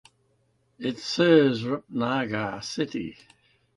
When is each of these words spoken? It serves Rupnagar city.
It 0.79 0.97
serves 0.97 1.61
Rupnagar 1.63 2.63
city. 2.63 3.17